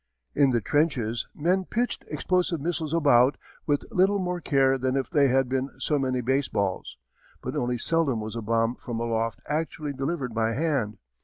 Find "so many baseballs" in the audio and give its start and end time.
5.77-6.97